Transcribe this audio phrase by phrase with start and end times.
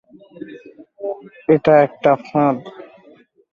[1.53, 2.57] এটা একটা ফাঁদ!